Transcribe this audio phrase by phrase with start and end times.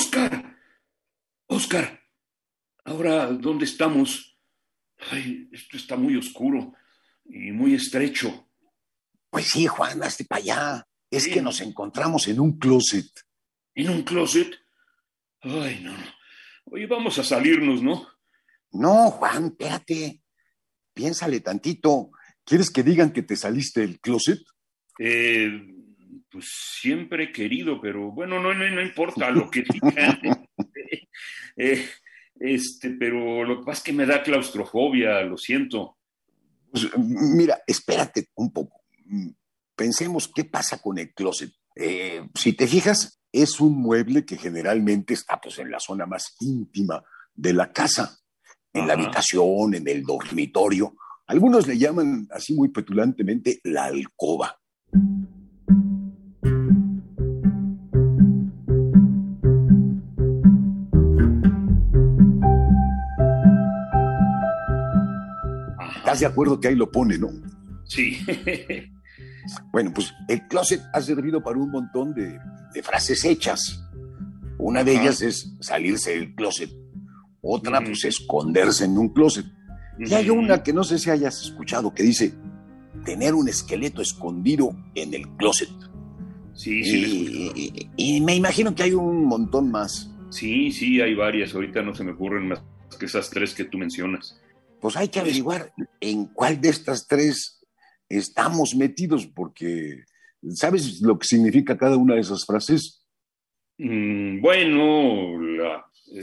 [0.00, 0.56] Oscar,
[1.48, 2.00] Oscar.
[2.84, 4.34] Ahora, ¿dónde estamos?
[5.10, 6.72] Ay, esto está muy oscuro
[7.26, 8.48] y muy estrecho.
[9.28, 10.88] Pues sí, Juan, hazte para allá.
[11.10, 13.10] Es que nos encontramos en un closet.
[13.74, 14.50] ¿En un closet?
[15.42, 15.94] Ay, no.
[16.64, 18.08] Oye, vamos a salirnos, ¿no?
[18.72, 20.22] No, Juan, espérate.
[20.94, 22.12] Piénsale tantito.
[22.42, 24.40] ¿Quieres que digan que te saliste del closet?
[24.98, 25.50] Eh,
[26.30, 26.48] pues
[26.80, 30.20] siempre he querido, pero bueno, no, no, no importa lo que digan.
[31.56, 31.84] Eh,
[32.36, 35.98] este, pero lo que pasa es que me da claustrofobia, lo siento.
[36.70, 38.80] Pues, mira, espérate un poco.
[39.76, 41.52] Pensemos qué pasa con el closet.
[41.74, 46.36] Eh, si te fijas, es un mueble que generalmente está pues, en la zona más
[46.40, 48.18] íntima de la casa,
[48.72, 50.96] en la habitación, en el dormitorio.
[51.26, 54.59] Algunos le llaman así muy petulantemente la alcoba.
[66.20, 67.30] De acuerdo que ahí lo pone, no?
[67.84, 68.18] Sí.
[69.72, 72.38] bueno, pues el closet ha servido para un montón de,
[72.82, 73.82] frases hechas.
[74.58, 76.70] Una de ellas es salirse del closet.
[77.40, 79.46] Otra, pues, esconderse en un closet.
[79.98, 82.34] Y hay una que no sé si hayas escuchado que dice
[83.04, 85.70] tener un esqueleto escondido en el closet.
[86.54, 87.50] Sí, sí.
[87.54, 90.10] Y, y, me imagino que hay un montón más.
[90.30, 91.54] Sí, sí, hay varias.
[91.54, 92.62] Ahorita no se me ocurren más
[92.98, 94.39] que esas tres que tú mencionas
[94.80, 97.60] pues hay que averiguar en cuál de estas tres
[98.08, 100.04] estamos metidos, porque
[100.54, 103.06] ¿sabes lo que significa cada una de esas frases?
[103.78, 105.38] Mm, bueno,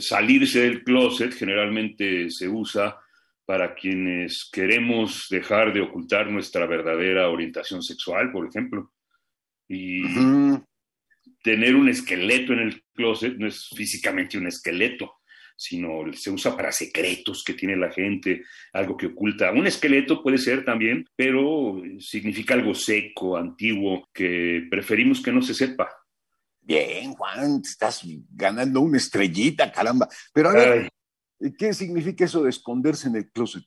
[0.00, 2.98] salirse del closet generalmente se usa
[3.44, 8.92] para quienes queremos dejar de ocultar nuestra verdadera orientación sexual, por ejemplo.
[9.68, 10.02] Y
[11.42, 15.12] tener un esqueleto en el closet no es físicamente un esqueleto,
[15.56, 18.42] sino se usa para secretos que tiene la gente,
[18.72, 19.52] algo que oculta.
[19.52, 25.54] Un esqueleto puede ser también, pero significa algo seco, antiguo, que preferimos que no se
[25.54, 25.90] sepa.
[26.60, 30.08] Bien, Juan, estás ganando una estrellita, caramba.
[30.32, 30.88] Pero ahora,
[31.58, 33.64] ¿qué significa eso de esconderse en el closet?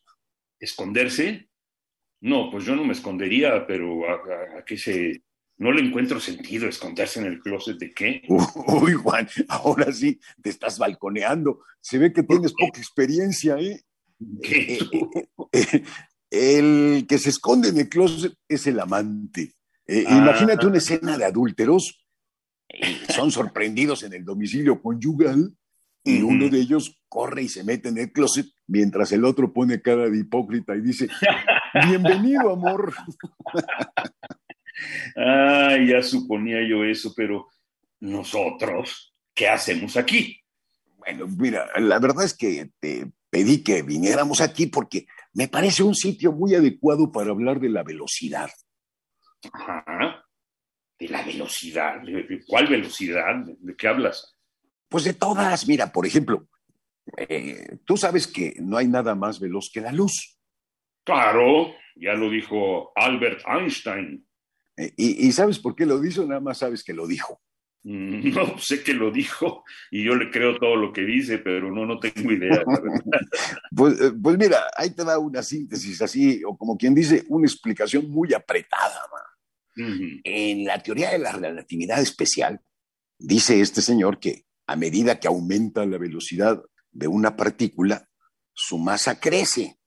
[0.60, 1.50] ¿Esconderse?
[2.20, 5.22] No, pues yo no me escondería, pero a qué se
[5.58, 8.22] no le encuentro sentido esconderse en el closet de qué.
[8.28, 11.62] Uy, Juan, ahora sí te estás balconeando.
[11.82, 13.82] Se ve que tienes poca experiencia, ¿eh?
[14.42, 14.76] ¿Qué?
[14.76, 14.80] Eh,
[15.52, 15.84] eh, eh,
[16.30, 19.54] el que se esconde en el closet es el amante.
[19.88, 20.18] Ah.
[20.18, 22.04] Imagínate una escena de adúlteros.
[23.10, 25.56] son sorprendidos en el domicilio conyugal
[26.04, 29.82] y uno de ellos corre y se mete en el closet mientras el otro pone
[29.82, 31.08] cara de hipócrita y dice,
[31.88, 32.94] bienvenido, amor.
[35.16, 37.48] Ah, ya suponía yo eso, pero
[38.00, 40.40] nosotros, ¿qué hacemos aquí?
[40.98, 45.96] Bueno, mira, la verdad es que te pedí que viniéramos aquí porque me parece un
[45.96, 48.50] sitio muy adecuado para hablar de la velocidad.
[49.52, 50.24] Ajá.
[51.00, 52.02] ¿De la velocidad?
[52.02, 53.36] ¿De cuál velocidad?
[53.60, 54.36] ¿De qué hablas?
[54.90, 55.68] Pues de todas.
[55.68, 56.48] Mira, por ejemplo,
[57.16, 60.40] eh, tú sabes que no hay nada más veloz que la luz.
[61.04, 64.27] Claro, ya lo dijo Albert Einstein.
[64.78, 66.26] Eh, y, sabes por qué lo dijo?
[66.26, 67.42] Nada más sabes que lo dijo.
[67.84, 71.72] Mm, no sé que lo dijo y yo le creo todo lo que dice, pero
[71.72, 72.64] no, no tengo idea.
[73.76, 77.46] pues, eh, pues, mira, ahí te da una síntesis así, o como quien dice, una
[77.46, 79.02] explicación muy apretada.
[79.80, 82.60] En la teoría de la relatividad especial,
[83.20, 88.10] dice este señor que a medida que aumenta la velocidad de una partícula,
[88.54, 89.80] su masa crece.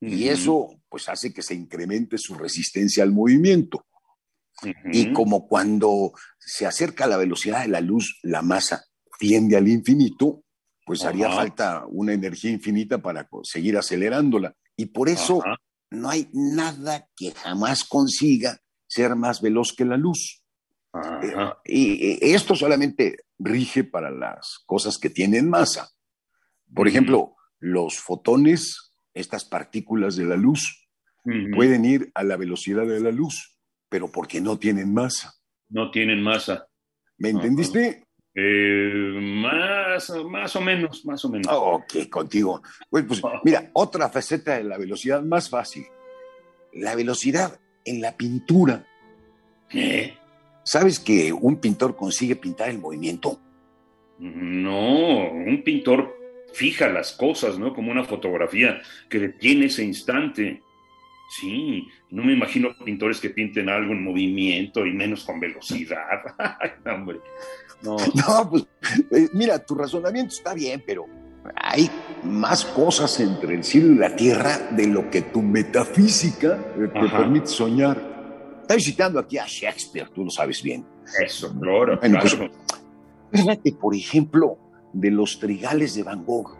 [0.00, 3.84] Y eso pues hace que se incremente su resistencia al movimiento.
[4.92, 8.84] Y como cuando se acerca a la velocidad de la luz, la masa
[9.18, 10.44] tiende al infinito,
[10.84, 14.54] pues haría falta una energía infinita para seguir acelerándola.
[14.76, 15.42] Y por eso
[15.90, 20.42] no hay nada que jamás consiga ser más veloz que la luz.
[21.22, 21.34] Eh,
[21.66, 25.90] y, esto solamente rige para las cosas que tienen masa.
[26.74, 30.88] Por ejemplo, los fotones, estas partículas de la luz,
[31.54, 33.57] pueden ir a la velocidad de la luz
[33.88, 35.34] pero porque no tienen masa.
[35.68, 36.68] No tienen masa.
[37.16, 38.04] ¿Me entendiste?
[38.34, 41.46] Eh, más, más o menos, más o menos.
[41.50, 42.62] ok, contigo.
[42.90, 45.84] pues mira, otra faceta de la velocidad más fácil.
[46.72, 48.86] La velocidad en la pintura.
[49.68, 50.16] ¿Qué?
[50.62, 53.40] ¿Sabes que un pintor consigue pintar el movimiento?
[54.18, 56.14] No, un pintor
[56.52, 57.74] fija las cosas, ¿no?
[57.74, 60.62] Como una fotografía que detiene ese instante.
[61.28, 66.22] Sí, no me imagino pintores que pinten algo en movimiento y menos con velocidad.
[66.38, 67.20] Ay, hombre.
[67.82, 67.96] No.
[68.14, 68.66] no, pues
[69.10, 71.06] eh, mira, tu razonamiento está bien, pero
[71.54, 71.90] hay
[72.24, 77.08] más cosas entre el cielo y la tierra de lo que tu metafísica eh, te
[77.08, 78.58] permite soñar.
[78.62, 80.84] Estoy citando aquí a Shakespeare, tú lo sabes bien.
[81.24, 81.98] Eso, claro.
[82.00, 84.58] Pues, por ejemplo,
[84.92, 86.56] de los trigales de Van Gogh.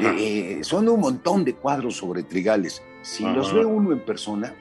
[0.00, 2.82] Eh, son un montón de cuadros sobre trigales.
[3.02, 4.54] Si los ve uno en persona,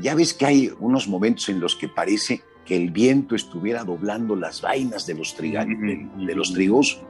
[0.00, 4.34] ya ves que hay unos momentos en los que parece que el viento estuviera doblando
[4.36, 7.00] las vainas de los, trigales, de, los trigos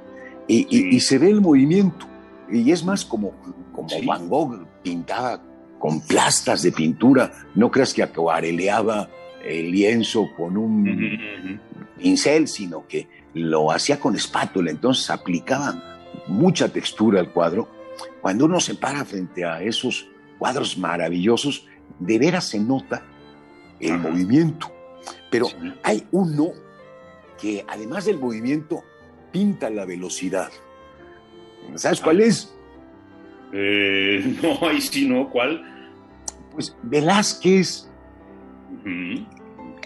[0.49, 2.07] y, se ve el movimiento.
[2.51, 3.33] Y es más como,
[3.73, 5.41] como Van Gogh pintaba
[5.79, 9.09] con plastas de pintura, no creas que acuareleaba
[9.45, 11.61] el lienzo con un
[11.99, 15.94] pincel, sino que lo hacía con espátula, entonces aplicaba
[16.27, 17.69] mucha textura al cuadro.
[18.21, 21.67] Cuando uno se para frente a esos cuadros maravillosos,
[21.99, 23.03] de veras se nota
[23.81, 24.71] el movimiento.
[25.31, 25.49] Pero
[25.83, 26.53] hay uno
[27.41, 28.83] que además del movimiento
[29.33, 30.51] pinta la velocidad.
[31.75, 32.55] ¿Sabes cuál es?
[33.53, 35.31] Eh, no, ahí sí, ¿no?
[35.31, 35.63] ¿Cuál?
[36.53, 37.89] Pues Velázquez.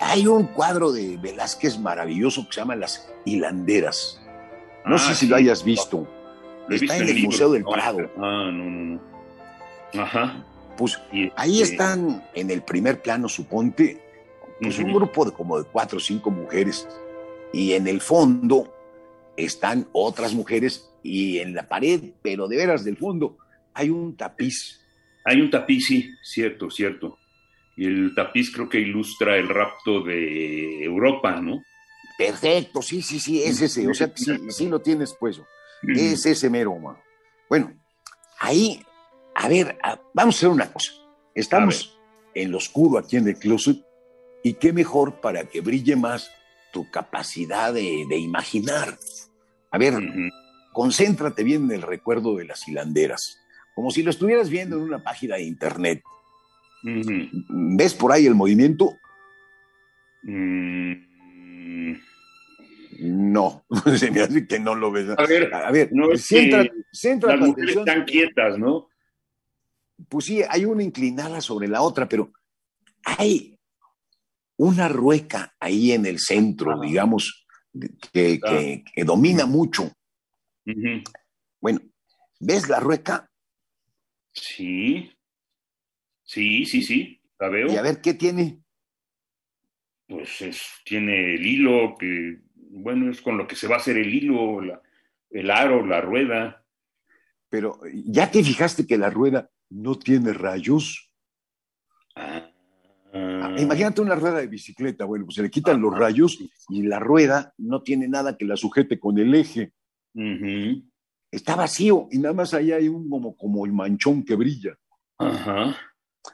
[0.01, 4.21] Hay un cuadro de Velázquez maravilloso que se llama Las Hilanderas.
[4.85, 6.09] No ah, sé si lo hayas visto.
[6.71, 8.11] Está en el, Museo del Prado.
[8.17, 9.01] Ah, no, no,
[9.95, 10.03] no.
[10.03, 10.45] Ajá.
[10.77, 10.99] Pues
[11.37, 14.01] ahí este están en el primer plano, suponte,
[14.61, 16.89] pues un grupo de como de cuatro o cinco mujeres.
[17.53, 18.73] Y en el fondo
[19.37, 23.39] están otras mujeres y en la pared, pero de veras del fondo,
[23.75, 24.81] hay un tapiz.
[25.25, 27.19] Hay un tapiz, sí, cierto, cierto.
[27.77, 31.63] Y el tapiz creo que ilustra el rapto de Europa, ¿no?
[32.19, 33.87] Perfecto, sí, sí, sí, es ese.
[33.89, 35.15] O sea, sí, sí lo tienes
[35.83, 36.05] puesto.
[36.05, 36.79] Es ese mero,
[37.49, 37.73] Bueno,
[38.39, 38.85] ahí,
[39.35, 39.79] a ver,
[40.15, 40.93] vamos a hacer una cosa.
[41.35, 41.99] Estamos
[42.35, 43.79] en lo oscuro aquí en el closet
[44.43, 46.31] y qué mejor para que brille más
[46.73, 48.99] tu capacidad de, imaginar.
[49.71, 49.95] A ver,
[50.73, 53.39] concéntrate bien en el recuerdo de las hilanderas,
[53.75, 56.03] como si lo estuvieras viendo en una página de internet.
[56.83, 58.97] ¿Ves por ahí el movimiento?
[60.23, 61.09] Mm.
[62.99, 63.65] No,
[63.97, 65.09] se me hace que no lo ves.
[65.17, 68.89] A ver, a ver, no es centra, las mujeres están quietas, ¿no?
[70.09, 72.33] Pues sí, hay una inclinada sobre la otra, pero
[73.05, 73.57] hay
[74.57, 77.47] una rueca ahí en el centro, digamos,
[78.13, 79.93] que, domina mucho.
[81.61, 81.81] Bueno,
[82.41, 83.31] ¿ves la rueca?
[84.33, 85.13] Sí,
[86.25, 87.73] sí, sí, sí, la veo.
[87.73, 88.61] Y a ver, ¿qué tiene?
[90.07, 90.41] Pues
[90.85, 94.61] tiene el hilo que bueno, es con lo que se va a hacer el hilo,
[95.31, 96.65] el aro, la rueda.
[97.49, 101.11] Pero ya te fijaste que la rueda no tiene rayos.
[102.15, 106.99] Ah, imagínate una rueda de bicicleta, bueno, pues se le quitan los rayos y la
[106.99, 109.73] rueda no tiene nada que la sujete con el eje.
[111.31, 114.79] Está vacío y nada más allá hay un como, como el manchón que brilla.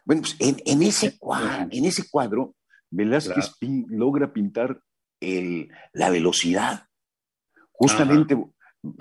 [0.04, 2.54] Bueno, pues en, ese cuadro, en ese cuadro,
[2.90, 3.52] Velázquez
[3.88, 4.80] logra pintar
[5.92, 6.88] la velocidad,
[7.72, 8.36] justamente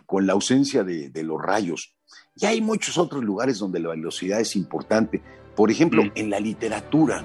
[0.06, 1.96] con la ausencia de, los rayos.
[2.36, 5.22] Y hay muchos otros lugares donde la velocidad es importante.
[5.56, 6.12] Por ejemplo, mm.
[6.16, 7.24] en la literatura.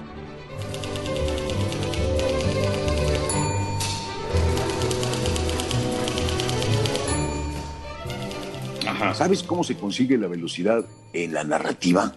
[9.13, 12.15] ¿Sabes cómo se consigue la velocidad en la narrativa?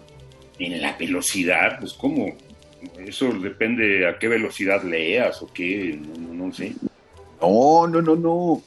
[0.59, 2.35] En la velocidad, pues cómo,
[2.99, 5.99] eso depende a qué velocidad leas o qué,
[6.47, 6.75] no, sé.
[7.41, 8.61] No, no, no, no.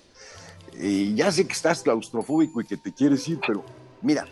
[0.78, 3.64] Eh, ya sé que estás claustrofóbico y que te quieres ir, pero
[4.02, 4.26] mira,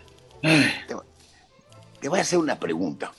[2.01, 3.13] te, voy a hacer una pregunta.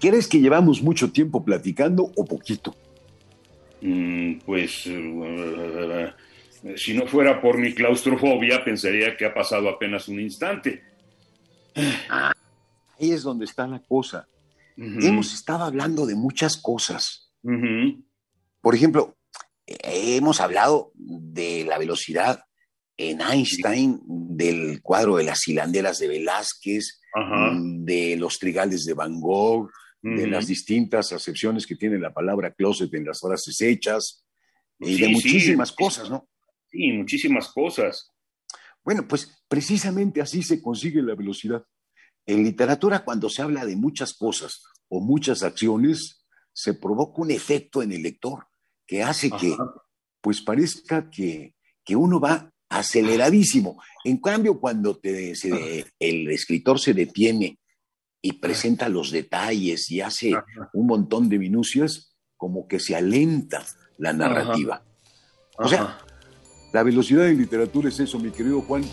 [0.00, 2.74] ¿Quieres que llevamos mucho tiempo platicando o poquito?
[3.82, 6.12] Mm, pues eh,
[6.76, 10.82] si no fuera por mi claustrofobia, pensaría que ha pasado apenas un instante.
[12.08, 12.32] Ah,
[12.98, 14.26] ahí es donde está la cosa.
[14.76, 17.31] Hemos estado hablando de muchas cosas.
[17.42, 19.16] Por ejemplo,
[19.66, 22.44] hemos hablado de la velocidad
[22.96, 27.00] en Einstein, del cuadro de las hilanderas de Velázquez,
[27.60, 29.70] de los trigales de Van Gogh,
[30.02, 34.24] de las distintas acepciones que tiene la palabra closet en las frases hechas,
[34.78, 36.28] y de muchísimas cosas, ¿no?
[36.70, 38.08] Sí, muchísimas cosas.
[38.84, 41.64] Bueno, pues precisamente así se consigue la velocidad.
[42.26, 46.21] En literatura, cuando se habla de muchas cosas o muchas acciones,
[46.52, 48.46] se provoca un efecto en el lector
[48.86, 49.56] que hace que,
[50.20, 51.54] pues parezca que,
[51.84, 53.82] que uno va aceleradísimo.
[54.04, 55.32] En cambio, cuando te,
[55.98, 57.58] el escritor se detiene
[58.20, 60.32] y presenta los detalles y hace
[60.72, 63.64] un montón de minucias, como que se alenta
[63.98, 64.84] la narrativa.
[65.58, 65.98] O sea,
[66.72, 68.84] la velocidad en literatura es eso, mi querido Juan.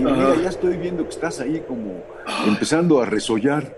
[0.00, 2.02] Y mira, ya estoy viendo que estás ahí como
[2.46, 3.76] empezando a resollar.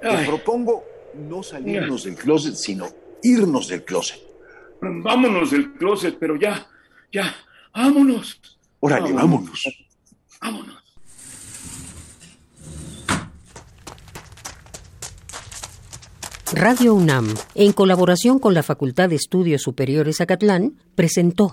[0.00, 0.84] Te propongo
[1.14, 2.88] no salirnos del closet, sino
[3.22, 4.20] irnos del closet.
[4.80, 6.66] Vámonos del closet, pero ya,
[7.12, 7.34] ya,
[7.72, 8.40] vámonos.
[8.80, 9.62] Órale, vámonos.
[10.40, 10.76] Vámonos.
[16.52, 21.52] Radio UNAM, en colaboración con la Facultad de Estudios Superiores Acatlán, presentó